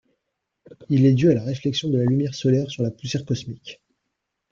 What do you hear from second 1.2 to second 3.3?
à la réflexion de la lumière solaire sur la poussière